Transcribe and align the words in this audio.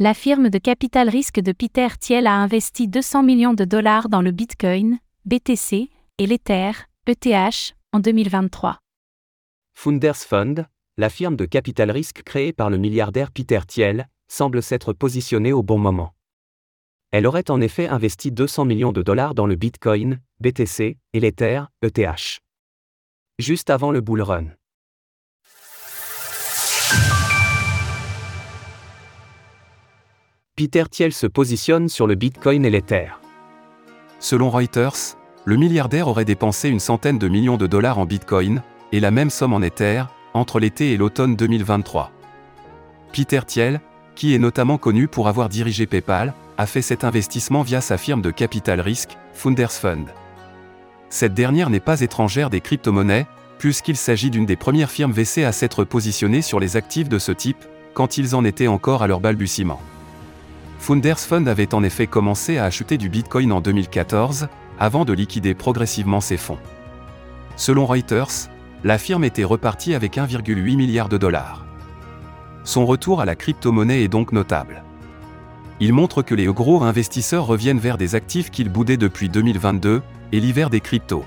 La 0.00 0.14
firme 0.14 0.48
de 0.48 0.58
capital 0.58 1.08
risque 1.08 1.40
de 1.40 1.50
Peter 1.50 1.88
Thiel 1.98 2.28
a 2.28 2.36
investi 2.36 2.86
200 2.86 3.24
millions 3.24 3.52
de 3.52 3.64
dollars 3.64 4.08
dans 4.08 4.22
le 4.22 4.30
Bitcoin, 4.30 5.00
BTC, 5.24 5.90
et 6.18 6.26
l'Ether, 6.28 6.70
ETH, 7.08 7.74
en 7.92 7.98
2023. 7.98 8.78
Founders 9.74 10.18
Fund, 10.18 10.66
la 10.98 11.08
firme 11.10 11.34
de 11.34 11.46
capital 11.46 11.90
risque 11.90 12.22
créée 12.22 12.52
par 12.52 12.70
le 12.70 12.76
milliardaire 12.76 13.32
Peter 13.32 13.58
Thiel, 13.66 14.06
semble 14.28 14.62
s'être 14.62 14.92
positionnée 14.92 15.52
au 15.52 15.64
bon 15.64 15.78
moment. 15.78 16.14
Elle 17.10 17.26
aurait 17.26 17.50
en 17.50 17.60
effet 17.60 17.88
investi 17.88 18.30
200 18.30 18.66
millions 18.66 18.92
de 18.92 19.02
dollars 19.02 19.34
dans 19.34 19.48
le 19.48 19.56
Bitcoin, 19.56 20.20
BTC, 20.38 20.96
et 21.12 21.18
l'Ether, 21.20 21.62
ETH. 21.82 22.38
Juste 23.40 23.68
avant 23.68 23.90
le 23.90 24.00
bull 24.00 24.22
run. 24.22 24.46
Peter 30.58 30.82
Thiel 30.90 31.12
se 31.12 31.28
positionne 31.28 31.88
sur 31.88 32.08
le 32.08 32.16
Bitcoin 32.16 32.64
et 32.64 32.70
l'Ether. 32.70 33.10
Selon 34.18 34.50
Reuters, 34.50 35.16
le 35.44 35.54
milliardaire 35.54 36.08
aurait 36.08 36.24
dépensé 36.24 36.68
une 36.68 36.80
centaine 36.80 37.16
de 37.16 37.28
millions 37.28 37.56
de 37.56 37.68
dollars 37.68 38.00
en 38.00 38.06
Bitcoin, 38.06 38.60
et 38.90 38.98
la 38.98 39.12
même 39.12 39.30
somme 39.30 39.52
en 39.52 39.62
Ether, 39.62 40.02
entre 40.34 40.58
l'été 40.58 40.90
et 40.92 40.96
l'automne 40.96 41.36
2023. 41.36 42.10
Peter 43.12 43.38
Thiel, 43.46 43.80
qui 44.16 44.34
est 44.34 44.40
notamment 44.40 44.78
connu 44.78 45.06
pour 45.06 45.28
avoir 45.28 45.48
dirigé 45.48 45.86
PayPal, 45.86 46.34
a 46.56 46.66
fait 46.66 46.82
cet 46.82 47.04
investissement 47.04 47.62
via 47.62 47.80
sa 47.80 47.96
firme 47.96 48.20
de 48.20 48.32
capital 48.32 48.80
risque, 48.80 49.16
Founders 49.34 49.70
Fund. 49.70 50.06
Cette 51.08 51.34
dernière 51.34 51.70
n'est 51.70 51.78
pas 51.78 52.00
étrangère 52.00 52.50
des 52.50 52.60
crypto-monnaies, 52.60 53.28
puisqu'il 53.60 53.96
s'agit 53.96 54.30
d'une 54.30 54.44
des 54.44 54.56
premières 54.56 54.90
firmes 54.90 55.12
VC 55.12 55.44
à 55.44 55.52
s'être 55.52 55.84
positionnée 55.84 56.42
sur 56.42 56.58
les 56.58 56.76
actifs 56.76 57.08
de 57.08 57.20
ce 57.20 57.30
type, 57.30 57.64
quand 57.94 58.18
ils 58.18 58.34
en 58.34 58.44
étaient 58.44 58.66
encore 58.66 59.04
à 59.04 59.06
leur 59.06 59.20
balbutiement. 59.20 59.80
Founders 60.78 61.18
Fund 61.18 61.46
avait 61.48 61.74
en 61.74 61.82
effet 61.82 62.06
commencé 62.06 62.56
à 62.56 62.64
acheter 62.64 62.98
du 62.98 63.08
Bitcoin 63.08 63.52
en 63.52 63.60
2014, 63.60 64.48
avant 64.78 65.04
de 65.04 65.12
liquider 65.12 65.54
progressivement 65.54 66.20
ses 66.20 66.36
fonds. 66.36 66.58
Selon 67.56 67.84
Reuters, 67.84 68.48
la 68.84 68.96
firme 68.96 69.24
était 69.24 69.44
repartie 69.44 69.94
avec 69.94 70.16
1,8 70.16 70.76
milliard 70.76 71.08
de 71.08 71.18
dollars. 71.18 71.66
Son 72.64 72.86
retour 72.86 73.20
à 73.20 73.24
la 73.24 73.34
crypto-monnaie 73.34 74.02
est 74.02 74.08
donc 74.08 74.32
notable. 74.32 74.84
Il 75.80 75.92
montre 75.92 76.22
que 76.22 76.34
les 76.34 76.46
gros 76.46 76.82
investisseurs 76.82 77.46
reviennent 77.46 77.78
vers 77.78 77.98
des 77.98 78.14
actifs 78.14 78.50
qu'ils 78.50 78.68
boudaient 78.68 78.96
depuis 78.96 79.28
2022 79.28 80.02
et 80.32 80.40
l'hiver 80.40 80.70
des 80.70 80.80
cryptos. 80.80 81.24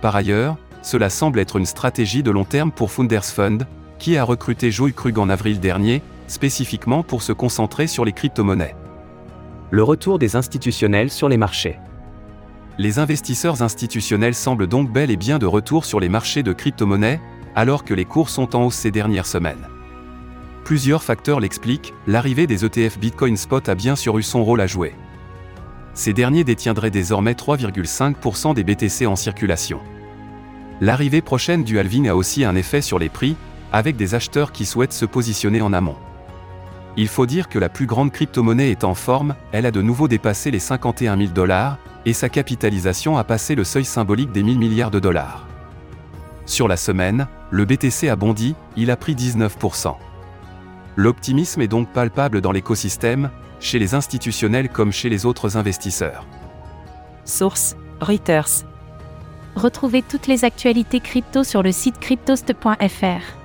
Par 0.00 0.16
ailleurs, 0.16 0.56
cela 0.82 1.10
semble 1.10 1.40
être 1.40 1.56
une 1.56 1.66
stratégie 1.66 2.22
de 2.22 2.30
long 2.30 2.44
terme 2.44 2.70
pour 2.70 2.90
Founders 2.90 3.24
Fund, 3.24 3.66
qui 3.98 4.16
a 4.16 4.24
recruté 4.24 4.70
Joey 4.70 4.92
Krug 4.92 5.18
en 5.18 5.28
avril 5.28 5.58
dernier, 5.58 6.02
spécifiquement 6.26 7.02
pour 7.02 7.22
se 7.22 7.32
concentrer 7.32 7.86
sur 7.86 8.04
les 8.04 8.12
crypto-monnaies. 8.12 8.76
Le 9.70 9.82
retour 9.82 10.18
des 10.18 10.36
institutionnels 10.36 11.10
sur 11.10 11.28
les 11.28 11.36
marchés. 11.36 11.78
Les 12.78 12.98
investisseurs 12.98 13.62
institutionnels 13.62 14.34
semblent 14.34 14.66
donc 14.66 14.92
bel 14.92 15.10
et 15.10 15.16
bien 15.16 15.38
de 15.38 15.46
retour 15.46 15.84
sur 15.84 15.98
les 15.98 16.08
marchés 16.08 16.42
de 16.42 16.52
crypto-monnaies, 16.52 17.20
alors 17.54 17.84
que 17.84 17.94
les 17.94 18.04
cours 18.04 18.28
sont 18.28 18.54
en 18.54 18.64
hausse 18.66 18.74
ces 18.74 18.90
dernières 18.90 19.26
semaines. 19.26 19.66
Plusieurs 20.64 21.02
facteurs 21.02 21.40
l'expliquent, 21.40 21.94
l'arrivée 22.06 22.46
des 22.46 22.64
ETF 22.64 22.98
Bitcoin 22.98 23.36
Spot 23.36 23.68
a 23.68 23.74
bien 23.74 23.96
sûr 23.96 24.18
eu 24.18 24.22
son 24.22 24.44
rôle 24.44 24.60
à 24.60 24.66
jouer. 24.66 24.94
Ces 25.94 26.12
derniers 26.12 26.44
détiendraient 26.44 26.90
désormais 26.90 27.32
3,5% 27.32 28.52
des 28.52 28.64
BTC 28.64 29.06
en 29.06 29.16
circulation. 29.16 29.80
L'arrivée 30.82 31.22
prochaine 31.22 31.64
du 31.64 31.78
halving 31.78 32.08
a 32.08 32.14
aussi 32.14 32.44
un 32.44 32.54
effet 32.54 32.82
sur 32.82 32.98
les 32.98 33.08
prix, 33.08 33.36
avec 33.72 33.96
des 33.96 34.14
acheteurs 34.14 34.52
qui 34.52 34.66
souhaitent 34.66 34.92
se 34.92 35.06
positionner 35.06 35.62
en 35.62 35.72
amont. 35.72 35.96
Il 36.98 37.08
faut 37.08 37.26
dire 37.26 37.48
que 37.48 37.58
la 37.58 37.68
plus 37.68 37.86
grande 37.86 38.10
crypto-monnaie 38.10 38.70
est 38.70 38.84
en 38.84 38.94
forme, 38.94 39.34
elle 39.52 39.66
a 39.66 39.70
de 39.70 39.82
nouveau 39.82 40.08
dépassé 40.08 40.50
les 40.50 40.58
51 40.58 41.18
000 41.18 41.30
dollars, 41.32 41.78
et 42.06 42.14
sa 42.14 42.28
capitalisation 42.28 43.18
a 43.18 43.24
passé 43.24 43.54
le 43.54 43.64
seuil 43.64 43.84
symbolique 43.84 44.32
des 44.32 44.42
1000 44.42 44.58
milliards 44.58 44.90
de 44.90 45.00
dollars. 45.00 45.46
Sur 46.46 46.68
la 46.68 46.76
semaine, 46.76 47.26
le 47.50 47.64
BTC 47.64 48.08
a 48.08 48.16
bondi, 48.16 48.54
il 48.76 48.90
a 48.90 48.96
pris 48.96 49.14
19%. 49.14 49.94
L'optimisme 50.94 51.60
est 51.60 51.68
donc 51.68 51.92
palpable 51.92 52.40
dans 52.40 52.52
l'écosystème, 52.52 53.30
chez 53.60 53.78
les 53.78 53.94
institutionnels 53.94 54.68
comme 54.70 54.92
chez 54.92 55.10
les 55.10 55.26
autres 55.26 55.56
investisseurs. 55.56 56.24
Source 57.24 57.76
Reuters. 58.00 58.64
Retrouvez 59.54 60.02
toutes 60.02 60.26
les 60.26 60.44
actualités 60.44 61.00
crypto 61.00 61.44
sur 61.44 61.62
le 61.62 61.72
site 61.72 61.98
cryptost.fr. 61.98 63.36